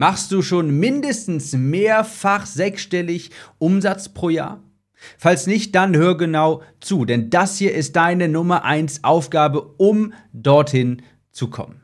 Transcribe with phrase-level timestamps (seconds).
[0.00, 4.64] Machst du schon mindestens mehrfach sechsstellig Umsatz pro Jahr?
[5.18, 10.14] Falls nicht, dann hör genau zu, denn das hier ist deine Nummer 1 Aufgabe, um
[10.32, 11.02] dorthin
[11.32, 11.79] zu kommen.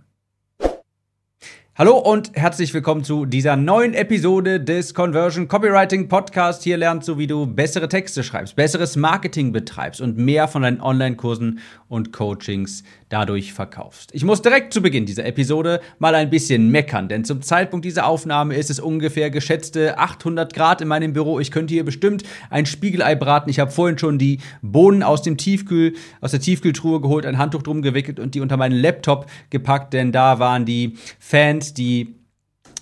[1.78, 6.62] Hallo und herzlich willkommen zu dieser neuen Episode des Conversion Copywriting Podcast.
[6.62, 10.80] Hier lernst du, wie du bessere Texte schreibst, besseres Marketing betreibst und mehr von deinen
[10.80, 14.10] Online-Kursen und Coachings dadurch verkaufst.
[14.14, 18.06] Ich muss direkt zu Beginn dieser Episode mal ein bisschen meckern, denn zum Zeitpunkt dieser
[18.06, 21.38] Aufnahme ist es ungefähr geschätzte 800 Grad in meinem Büro.
[21.38, 23.50] Ich könnte hier bestimmt ein Spiegelei braten.
[23.50, 27.62] Ich habe vorhin schon die Bohnen aus dem Tiefkühl, aus der Tiefkühltruhe geholt, ein Handtuch
[27.62, 32.14] drum gewickelt und die unter meinen Laptop gepackt, denn da waren die Fans, die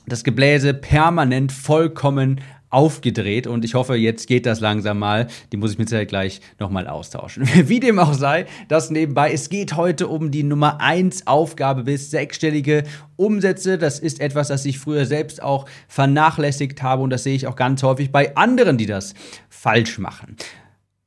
[0.06, 2.40] das Gebläse permanent vollkommen
[2.74, 5.28] aufgedreht und ich hoffe, jetzt geht das langsam mal.
[5.52, 7.48] Die muss ich mit Sicherheit gleich nochmal austauschen.
[7.68, 9.32] Wie dem auch sei, das nebenbei.
[9.32, 12.82] Es geht heute um die Nummer 1 Aufgabe bis sechsstellige
[13.14, 13.78] Umsätze.
[13.78, 17.56] Das ist etwas, das ich früher selbst auch vernachlässigt habe und das sehe ich auch
[17.56, 19.14] ganz häufig bei anderen, die das
[19.48, 20.36] falsch machen.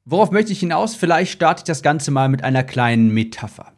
[0.05, 0.95] Worauf möchte ich hinaus?
[0.95, 3.73] Vielleicht starte ich das Ganze mal mit einer kleinen Metapher.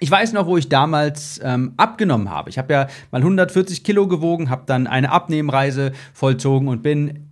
[0.00, 2.50] Ich weiß noch, wo ich damals ähm, abgenommen habe.
[2.50, 7.27] Ich habe ja mal 140 Kilo gewogen, habe dann eine Abnehmreise vollzogen und bin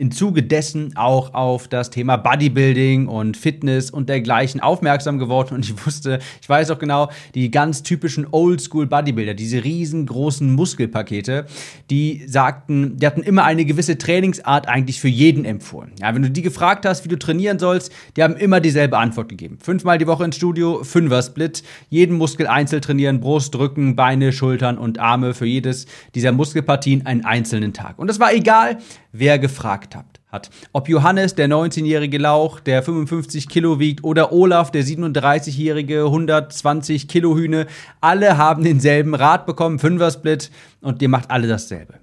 [0.00, 5.66] im Zuge dessen auch auf das Thema Bodybuilding und Fitness und dergleichen aufmerksam geworden und
[5.66, 11.44] ich wusste, ich weiß auch genau, die ganz typischen Oldschool Bodybuilder, diese riesengroßen Muskelpakete,
[11.90, 15.92] die sagten, die hatten immer eine gewisse Trainingsart eigentlich für jeden empfohlen.
[16.00, 19.28] Ja, wenn du die gefragt hast, wie du trainieren sollst, die haben immer dieselbe Antwort
[19.28, 19.58] gegeben.
[19.60, 24.98] Fünfmal die Woche ins Studio, Fünfer-Split, jeden Muskel einzeln trainieren, Brust, Rücken, Beine, Schultern und
[24.98, 25.84] Arme, für jedes
[26.14, 27.98] dieser Muskelpartien einen einzelnen Tag.
[27.98, 28.78] Und das war egal,
[29.12, 30.50] wer gefragt hat.
[30.72, 37.36] Ob Johannes, der 19-jährige Lauch, der 55 Kilo wiegt, oder Olaf, der 37-jährige 120 Kilo
[37.36, 37.66] Hühne,
[38.00, 41.94] alle haben denselben Rat bekommen, Fünfer-Split, und ihr macht alle dasselbe.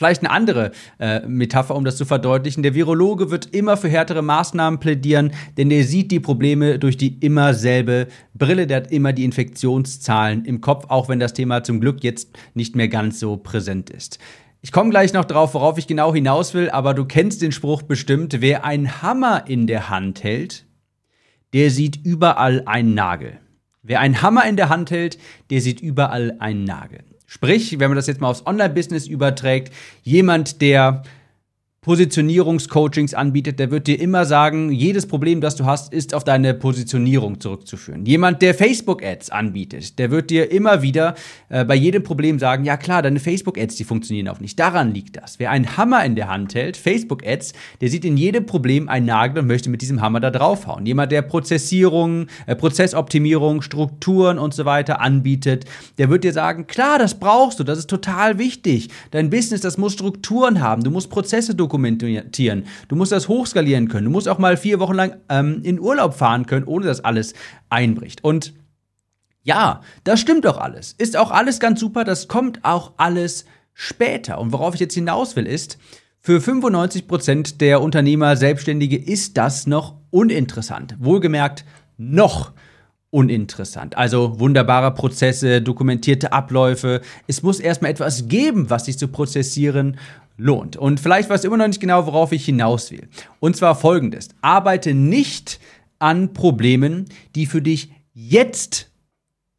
[0.00, 2.62] Vielleicht eine andere äh, Metapher, um das zu verdeutlichen.
[2.62, 7.18] Der Virologe wird immer für härtere Maßnahmen plädieren, denn er sieht die Probleme durch die
[7.18, 8.66] immer selbe Brille.
[8.66, 12.76] Der hat immer die Infektionszahlen im Kopf, auch wenn das Thema zum Glück jetzt nicht
[12.76, 14.18] mehr ganz so präsent ist.
[14.62, 17.80] Ich komme gleich noch drauf, worauf ich genau hinaus will, aber du kennst den Spruch
[17.80, 20.66] bestimmt, wer einen Hammer in der Hand hält,
[21.54, 23.38] der sieht überall einen Nagel.
[23.82, 25.18] Wer einen Hammer in der Hand hält,
[25.48, 27.00] der sieht überall einen Nagel.
[27.26, 29.72] Sprich, wenn man das jetzt mal aufs Online-Business überträgt,
[30.02, 31.04] jemand, der
[31.82, 36.52] Positionierungscoachings anbietet, der wird dir immer sagen, jedes Problem, das du hast, ist auf deine
[36.52, 38.04] Positionierung zurückzuführen.
[38.04, 41.14] Jemand, der Facebook-Ads anbietet, der wird dir immer wieder
[41.48, 44.58] äh, bei jedem Problem sagen, ja klar, deine Facebook-Ads, die funktionieren auch nicht.
[44.58, 45.38] Daran liegt das.
[45.38, 49.38] Wer einen Hammer in der Hand hält, Facebook-Ads, der sieht in jedem Problem einen Nagel
[49.38, 50.84] und möchte mit diesem Hammer da draufhauen.
[50.84, 55.64] Jemand, der Prozessierung, äh, Prozessoptimierung, Strukturen und so weiter anbietet,
[55.96, 58.90] der wird dir sagen, klar, das brauchst du, das ist total wichtig.
[59.12, 62.64] Dein Business, das muss Strukturen haben, du musst Prozesse dokumentieren dokumentieren.
[62.88, 64.06] Du musst das hochskalieren können.
[64.06, 67.34] Du musst auch mal vier Wochen lang ähm, in Urlaub fahren können, ohne dass alles
[67.68, 68.24] einbricht.
[68.24, 68.54] Und
[69.42, 70.94] ja, das stimmt doch alles.
[70.98, 72.04] Ist auch alles ganz super.
[72.04, 74.38] Das kommt auch alles später.
[74.38, 75.78] Und worauf ich jetzt hinaus will, ist,
[76.22, 80.96] für 95 Prozent der Unternehmer, Selbstständige ist das noch uninteressant.
[80.98, 81.64] Wohlgemerkt,
[81.96, 82.52] noch
[83.08, 83.96] uninteressant.
[83.96, 87.00] Also wunderbare Prozesse, dokumentierte Abläufe.
[87.26, 89.96] Es muss erstmal etwas geben, was sich zu prozessieren
[90.40, 90.76] lohnt.
[90.76, 93.08] Und vielleicht weißt du immer noch nicht genau, worauf ich hinaus will.
[93.38, 94.30] Und zwar folgendes.
[94.40, 95.60] Arbeite nicht
[95.98, 98.90] an Problemen, die für dich jetzt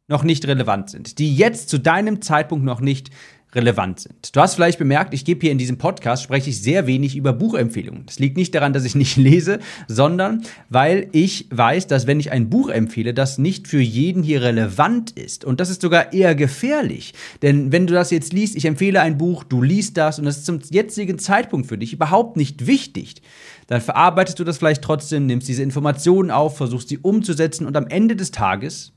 [0.08, 3.10] noch nicht relevant sind, die jetzt zu deinem Zeitpunkt noch nicht
[3.54, 4.34] relevant sind.
[4.34, 7.32] Du hast vielleicht bemerkt, ich gebe hier in diesem Podcast, spreche ich sehr wenig über
[7.32, 8.06] Buchempfehlungen.
[8.06, 9.58] Das liegt nicht daran, dass ich nicht lese,
[9.88, 14.42] sondern weil ich weiß, dass wenn ich ein Buch empfehle, das nicht für jeden hier
[14.42, 15.44] relevant ist.
[15.44, 17.12] Und das ist sogar eher gefährlich.
[17.42, 20.38] Denn wenn du das jetzt liest, ich empfehle ein Buch, du liest das und das
[20.38, 23.22] ist zum jetzigen Zeitpunkt für dich überhaupt nicht wichtig,
[23.66, 27.86] dann verarbeitest du das vielleicht trotzdem, nimmst diese Informationen auf, versuchst sie umzusetzen und am
[27.86, 28.92] Ende des Tages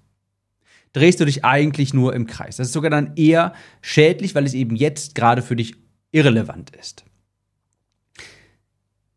[0.95, 2.57] drehst du dich eigentlich nur im Kreis.
[2.57, 5.75] Das ist sogar dann eher schädlich, weil es eben jetzt gerade für dich
[6.11, 7.03] irrelevant ist.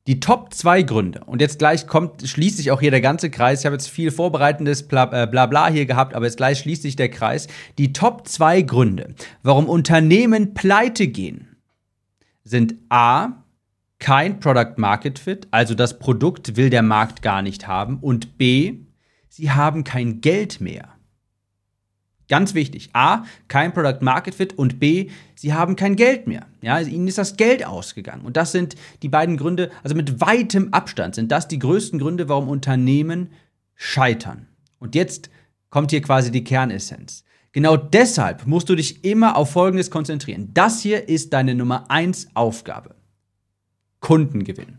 [0.08, 3.60] Die Top zwei Gründe, und jetzt gleich kommt, schließt sich auch hier der ganze Kreis.
[3.60, 6.96] Ich habe jetzt viel vorbereitendes Blabla äh, bla hier gehabt, aber jetzt gleich schließt sich
[6.96, 7.46] der Kreis.
[7.76, 11.56] Die Top zwei Gründe, warum Unternehmen pleite gehen,
[12.42, 13.44] sind A,
[13.98, 18.78] kein Product Market Fit, also das Produkt will der Markt gar nicht haben, und B,
[19.28, 20.97] sie haben kein Geld mehr.
[22.28, 22.90] Ganz wichtig.
[22.92, 26.46] A, kein Product Market Fit und B, sie haben kein Geld mehr.
[26.60, 28.25] Ja, ihnen ist das Geld ausgegangen.
[28.25, 32.28] Und das sind die beiden Gründe, also mit weitem Abstand sind das die größten Gründe,
[32.28, 33.30] warum Unternehmen
[33.75, 34.46] scheitern.
[34.78, 35.30] Und jetzt
[35.70, 37.25] kommt hier quasi die Kernessenz.
[37.52, 40.50] Genau deshalb musst du dich immer auf Folgendes konzentrieren.
[40.52, 42.94] Das hier ist deine Nummer 1 Aufgabe.
[44.00, 44.78] Kundengewinn.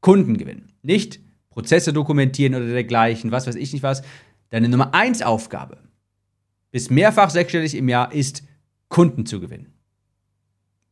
[0.00, 0.72] Kundengewinn.
[0.82, 1.20] Nicht
[1.50, 4.02] Prozesse dokumentieren oder dergleichen, was weiß ich nicht was.
[4.50, 5.78] Deine Nummer 1 Aufgabe
[6.74, 8.42] bis mehrfach sechsstellig im Jahr ist
[8.88, 9.74] Kunden zu gewinnen.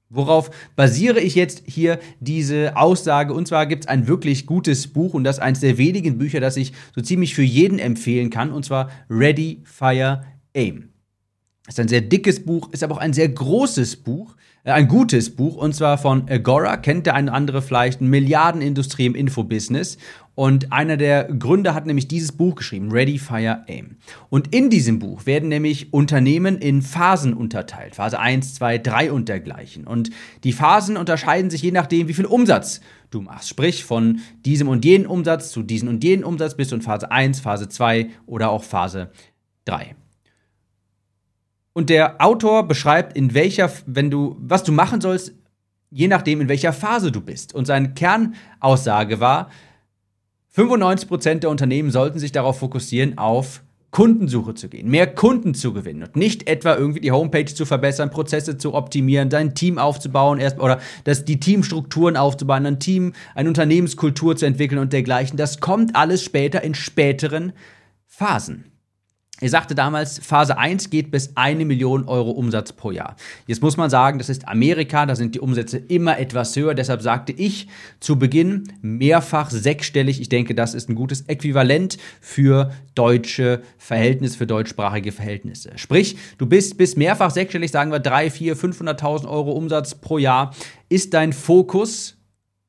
[0.09, 3.35] Worauf basiere ich jetzt hier diese Aussage?
[3.35, 6.57] Und zwar gibt es ein wirklich gutes Buch und das eines der wenigen Bücher, das
[6.57, 10.92] ich so ziemlich für jeden empfehlen kann, und zwar Ready, Fire, Aim.
[11.69, 15.35] Ist ein sehr dickes Buch, ist aber auch ein sehr großes Buch, äh, ein gutes
[15.37, 19.97] Buch, und zwar von Agora, kennt der eine oder andere vielleicht, Milliardenindustrie im Infobusiness.
[20.35, 23.97] Und einer der Gründer hat nämlich dieses Buch geschrieben, Ready, Fire, Aim.
[24.29, 27.95] Und in diesem Buch werden nämlich Unternehmen in Phasen unterteilt.
[27.95, 29.87] Phase 1, 2, 3 und dergleichen.
[29.87, 30.11] Und
[30.43, 32.81] die Phasen unterscheiden sich je nachdem, wie viel Umsatz
[33.11, 33.49] du machst.
[33.49, 37.13] Sprich, von diesem und jenem Umsatz zu diesem und jenem Umsatz bist du in Phase
[37.13, 39.11] 1, Phase 2 oder auch Phase
[39.67, 39.95] 3.
[41.73, 45.35] Und der Autor beschreibt, in welcher, wenn du, was du machen sollst,
[45.91, 47.55] je nachdem, in welcher Phase du bist.
[47.55, 49.51] Und seine Kernaussage war,
[50.55, 56.03] 95% der Unternehmen sollten sich darauf fokussieren, auf Kundensuche zu gehen, mehr Kunden zu gewinnen
[56.03, 60.59] und nicht etwa irgendwie die Homepage zu verbessern, Prozesse zu optimieren, dein Team aufzubauen erst
[60.59, 65.37] oder das, die Teamstrukturen aufzubauen, ein Team, eine Unternehmenskultur zu entwickeln und dergleichen.
[65.37, 67.53] Das kommt alles später in späteren
[68.07, 68.72] Phasen.
[69.43, 73.17] Er sagte damals, Phase 1 geht bis eine Million Euro Umsatz pro Jahr.
[73.49, 76.75] Jetzt muss man sagen, das ist Amerika, da sind die Umsätze immer etwas höher.
[76.75, 77.67] Deshalb sagte ich
[77.99, 80.21] zu Beginn mehrfach sechsstellig.
[80.21, 85.73] Ich denke, das ist ein gutes Äquivalent für deutsche Verhältnisse, für deutschsprachige Verhältnisse.
[85.75, 90.55] Sprich, du bist bis mehrfach sechsstellig, sagen wir 3, 4, 500.000 Euro Umsatz pro Jahr,
[90.89, 92.17] ist dein Fokus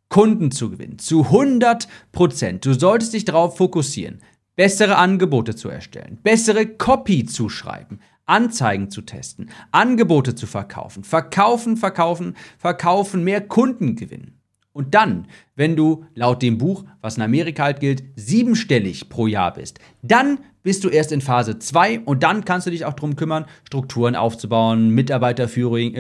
[0.10, 0.98] Kunden zu gewinnen.
[0.98, 2.66] Zu 100 Prozent.
[2.66, 4.22] Du solltest dich darauf fokussieren
[4.56, 11.78] bessere Angebote zu erstellen, bessere Copy zu schreiben, Anzeigen zu testen, Angebote zu verkaufen, verkaufen,
[11.78, 14.33] verkaufen, verkaufen, mehr Kunden gewinnen.
[14.74, 19.54] Und dann, wenn du laut dem Buch, was in Amerika halt gilt, siebenstellig pro Jahr
[19.54, 23.16] bist, dann bist du erst in Phase 2 und dann kannst du dich auch darum
[23.16, 25.96] kümmern, Strukturen aufzubauen, Mitarbeiterführung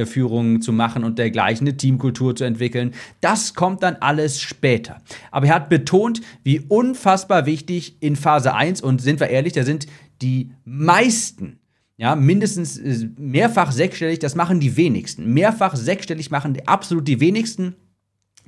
[0.57, 2.93] äh, zu machen und dergleichen, eine Teamkultur zu entwickeln.
[3.21, 5.01] Das kommt dann alles später.
[5.31, 9.63] Aber er hat betont, wie unfassbar wichtig in Phase 1, und sind wir ehrlich, da
[9.63, 9.85] sind
[10.21, 11.59] die meisten
[11.97, 15.33] ja, mindestens äh, mehrfach sechsstellig, das machen die wenigsten.
[15.33, 17.75] Mehrfach sechsstellig machen absolut die wenigsten.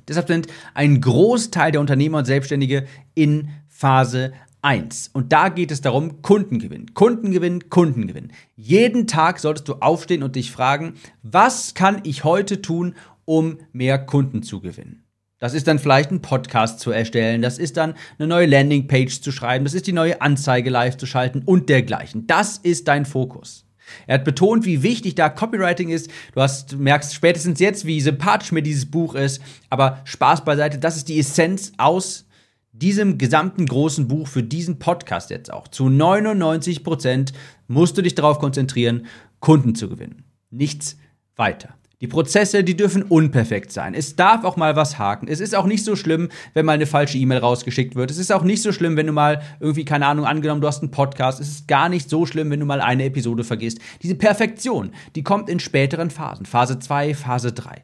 [0.08, 4.32] Deshalb sind ein Großteil der Unternehmer und Selbstständige in Phase
[4.62, 5.10] 1.
[5.12, 8.32] Und da geht es darum, Kundengewinn, Kundengewinn, Kundengewinn.
[8.56, 12.94] Jeden Tag solltest du aufstehen und dich fragen, was kann ich heute tun,
[13.24, 15.04] um mehr Kunden zu gewinnen?
[15.38, 19.32] Das ist dann vielleicht ein Podcast zu erstellen, das ist dann eine neue Landingpage zu
[19.32, 22.26] schreiben, das ist die neue Anzeige live zu schalten und dergleichen.
[22.26, 23.65] Das ist dein Fokus.
[24.06, 26.10] Er hat betont, wie wichtig da Copywriting ist.
[26.34, 29.40] Du hast, merkst spätestens jetzt, wie sympathisch mir dieses Buch ist.
[29.70, 32.26] Aber Spaß beiseite, das ist die Essenz aus
[32.72, 35.68] diesem gesamten großen Buch für diesen Podcast jetzt auch.
[35.68, 37.32] Zu 99 Prozent
[37.68, 39.06] musst du dich darauf konzentrieren,
[39.40, 40.24] Kunden zu gewinnen.
[40.50, 40.96] Nichts
[41.36, 41.74] weiter.
[42.02, 43.94] Die Prozesse, die dürfen unperfekt sein.
[43.94, 45.28] Es darf auch mal was haken.
[45.28, 48.10] Es ist auch nicht so schlimm, wenn mal eine falsche E-Mail rausgeschickt wird.
[48.10, 50.82] Es ist auch nicht so schlimm, wenn du mal irgendwie, keine Ahnung, angenommen, du hast
[50.82, 51.40] einen Podcast.
[51.40, 53.78] Es ist gar nicht so schlimm, wenn du mal eine Episode vergisst.
[54.02, 56.44] Diese Perfektion, die kommt in späteren Phasen.
[56.44, 57.82] Phase 2, Phase 3.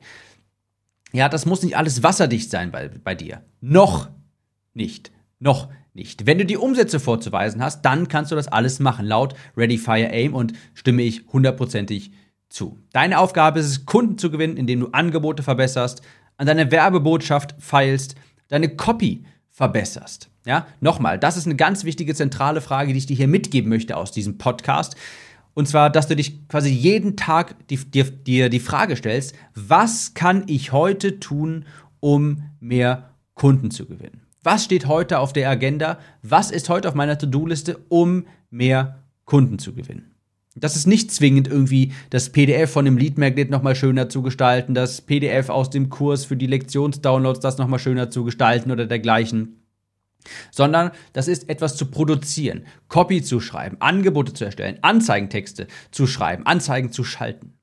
[1.15, 3.43] Ja, das muss nicht alles wasserdicht sein bei, bei dir.
[3.63, 4.11] Noch
[4.75, 5.11] nicht.
[5.39, 6.27] Noch nicht.
[6.27, 10.11] Wenn du die Umsätze vorzuweisen hast, dann kannst du das alles machen, laut Ready, Fire,
[10.11, 12.13] Aim und stimme ich hundertprozentig
[12.53, 12.79] zu.
[12.93, 16.03] Deine Aufgabe ist es, Kunden zu gewinnen, indem du Angebote verbesserst,
[16.37, 18.15] an deiner Werbebotschaft feilst,
[18.49, 20.31] deine Copy verbesserst.
[20.45, 23.97] Ja, nochmal, das ist eine ganz wichtige zentrale Frage, die ich dir hier mitgeben möchte
[23.97, 24.97] aus diesem Podcast.
[25.55, 30.45] Und zwar, dass du dich quasi jeden Tag dir die, die Frage stellst, was kann
[30.47, 31.67] ich heute tun,
[32.01, 34.23] um mehr Kunden zu gewinnen?
[34.43, 35.99] Was steht heute auf der Agenda?
[36.23, 40.12] Was ist heute auf meiner To-Do-Liste, um mehr Kunden zu gewinnen?
[40.55, 45.01] Das ist nicht zwingend irgendwie das PDF von dem Lead-Magnet nochmal schöner zu gestalten, das
[45.01, 49.63] PDF aus dem Kurs für die Lektionsdownloads das nochmal schöner zu gestalten oder dergleichen.
[50.51, 56.47] Sondern das ist etwas zu produzieren, Copy zu schreiben, Angebote zu erstellen, Anzeigentexte zu schreiben,
[56.47, 57.55] Anzeigen zu schalten.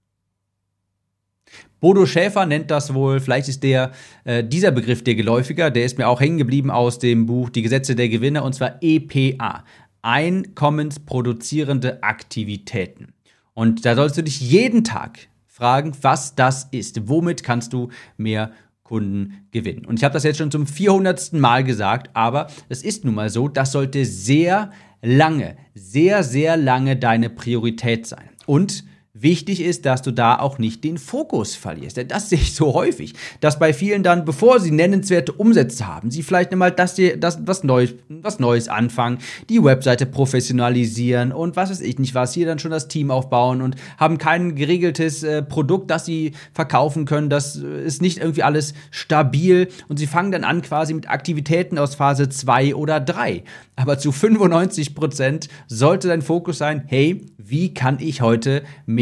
[1.80, 3.92] Bodo Schäfer nennt das wohl, vielleicht ist der,
[4.26, 7.62] äh, dieser Begriff der geläufiger, der ist mir auch hängen geblieben aus dem Buch Die
[7.62, 9.64] Gesetze der Gewinner und zwar EPA.
[10.02, 13.14] Einkommensproduzierende Aktivitäten.
[13.54, 17.10] Und da sollst du dich jeden Tag fragen, was das ist.
[17.10, 18.52] Womit kannst du mehr
[18.84, 19.86] Kunden gewinnen?
[19.86, 21.34] Und ich habe das jetzt schon zum 400.
[21.34, 26.96] Mal gesagt, aber es ist nun mal so, das sollte sehr lange, sehr, sehr lange
[26.96, 28.30] deine Priorität sein.
[28.46, 31.98] Und Wichtig ist, dass du da auch nicht den Fokus verlierst.
[31.98, 36.12] Denn das sehe ich so häufig, dass bei vielen dann, bevor sie nennenswerte Umsätze haben,
[36.12, 39.18] sie vielleicht einmal das, das, was, Neues, was Neues anfangen,
[39.50, 43.64] die Webseite professionalisieren und was weiß ich nicht was, hier dann schon das Team aufbauen
[43.64, 47.32] und haben kein geregeltes äh, Produkt, das sie verkaufen können.
[47.32, 51.96] Das ist nicht irgendwie alles stabil und sie fangen dann an quasi mit Aktivitäten aus
[51.96, 53.44] Phase 2 oder 3.
[53.76, 58.99] Aber zu 95 Prozent sollte dein Fokus sein, hey, wie kann ich heute mehr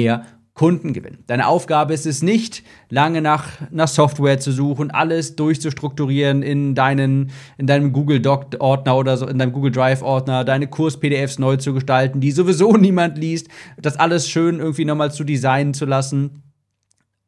[0.57, 1.23] Kunden gewinnen.
[1.27, 7.29] Deine Aufgabe ist es nicht, lange nach, nach Software zu suchen, alles durchzustrukturieren in, deinen,
[7.59, 12.21] in deinem Google Doc-Ordner oder so, in deinem Google Drive-Ordner, deine Kurs-PDFs neu zu gestalten,
[12.21, 13.49] die sowieso niemand liest,
[13.79, 16.41] das alles schön irgendwie nochmal zu designen zu lassen.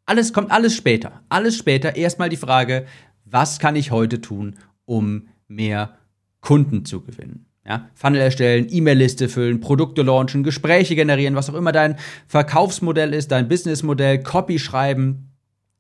[0.07, 1.21] Alles kommt alles später.
[1.29, 1.95] Alles später.
[1.95, 2.87] Erstmal die Frage,
[3.25, 5.99] was kann ich heute tun, um mehr
[6.41, 7.45] Kunden zu gewinnen?
[7.65, 13.31] Ja, Funnel erstellen, E-Mail-Liste füllen, Produkte launchen, Gespräche generieren, was auch immer dein Verkaufsmodell ist,
[13.31, 15.29] dein Businessmodell, Copy schreiben,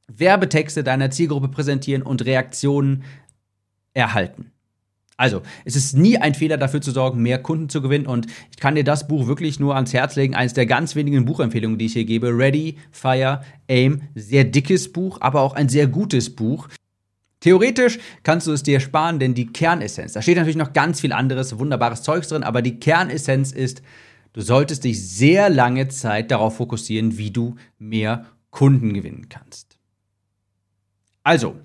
[0.07, 3.03] Werbetexte deiner Zielgruppe präsentieren und Reaktionen
[3.93, 4.51] erhalten.
[5.19, 8.07] Also, es ist nie ein Fehler dafür zu sorgen, mehr Kunden zu gewinnen.
[8.07, 10.33] Und ich kann dir das Buch wirklich nur ans Herz legen.
[10.33, 12.29] Eines der ganz wenigen Buchempfehlungen, die ich hier gebe.
[12.29, 14.03] Ready, Fire, Aim.
[14.15, 16.69] Sehr dickes Buch, aber auch ein sehr gutes Buch.
[17.39, 21.13] Theoretisch kannst du es dir sparen, denn die Kernessenz, da steht natürlich noch ganz viel
[21.13, 23.81] anderes, wunderbares Zeugs drin, aber die Kernessenz ist,
[24.33, 29.77] du solltest dich sehr lange Zeit darauf fokussieren, wie du mehr Kunden gewinnen kannst.
[31.23, 31.55] Also,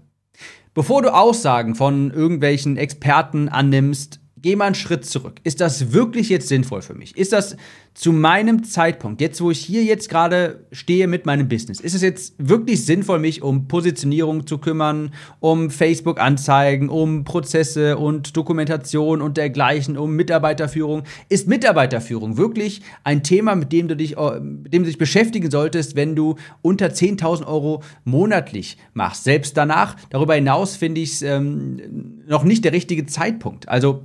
[0.74, 5.40] bevor du Aussagen von irgendwelchen Experten annimmst, geh mal einen Schritt zurück.
[5.42, 7.16] Ist das wirklich jetzt sinnvoll für mich?
[7.16, 7.56] Ist das
[7.94, 12.02] zu meinem Zeitpunkt, jetzt wo ich hier jetzt gerade stehe mit meinem Business, ist es
[12.02, 19.38] jetzt wirklich sinnvoll, mich um Positionierung zu kümmern, um Facebook-Anzeigen, um Prozesse und Dokumentation und
[19.38, 21.04] dergleichen, um Mitarbeiterführung?
[21.30, 25.50] Ist Mitarbeiterführung wirklich ein Thema, mit dem du dich, äh, mit dem du dich beschäftigen
[25.50, 29.24] solltest, wenn du unter 10.000 Euro monatlich machst?
[29.24, 33.70] Selbst danach, darüber hinaus finde ich es ähm, noch nicht der richtige Zeitpunkt.
[33.70, 34.02] Also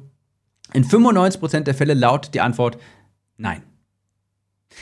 [0.74, 2.78] in 95% der Fälle lautet die Antwort
[3.38, 3.64] nein.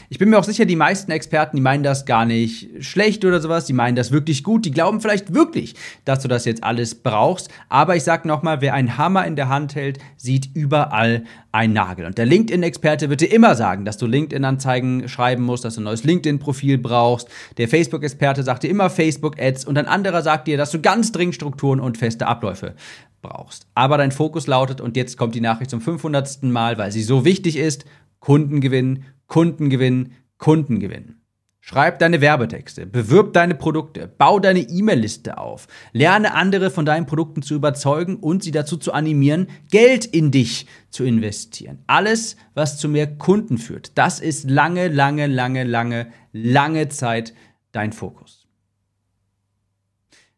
[0.10, 3.40] Ich bin mir auch sicher, die meisten Experten, die meinen das gar nicht schlecht oder
[3.40, 5.76] sowas, die meinen das wirklich gut, die glauben vielleicht wirklich,
[6.06, 7.50] dass du das jetzt alles brauchst.
[7.70, 12.06] Aber ich sag nochmal, wer einen Hammer in der Hand hält, sieht überall einen Nagel.
[12.06, 15.86] Und der LinkedIn-Experte wird dir immer sagen, dass du LinkedIn-Anzeigen schreiben musst, dass du ein
[15.86, 17.30] neues LinkedIn-Profil brauchst.
[17.58, 21.36] Der Facebook-Experte sagt dir immer Facebook-Ads und ein anderer sagt dir, dass du ganz dringend
[21.36, 22.76] Strukturen und feste Abläufe
[23.22, 23.68] brauchst.
[23.76, 26.44] Aber dein Fokus lautet, und jetzt kommt die Nachricht zum 500.
[26.44, 27.86] Mal, weil sie so wichtig ist,
[28.20, 31.22] Kunden gewinnen, Kunden gewinnen, Kunden gewinnen.
[31.70, 37.42] Schreib deine Werbetexte, bewirb deine Produkte, bau deine E-Mail-Liste auf, lerne andere von deinen Produkten
[37.42, 41.84] zu überzeugen und sie dazu zu animieren, Geld in dich zu investieren.
[41.86, 47.34] Alles, was zu mehr Kunden führt, das ist lange, lange, lange, lange, lange Zeit
[47.74, 48.37] dein Fokus.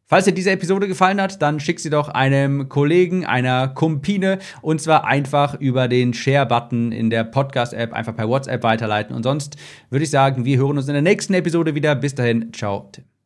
[0.10, 4.82] Falls dir diese Episode gefallen hat, dann schick sie doch einem Kollegen, einer Kumpine und
[4.82, 9.16] zwar einfach über den Share-Button in der Podcast-App, einfach per WhatsApp weiterleiten.
[9.16, 9.58] Und sonst
[9.92, 11.94] würde ich sagen, wir hören uns in der nächsten Episode wieder.
[11.94, 13.18] Bis dahin, ciao, Tim.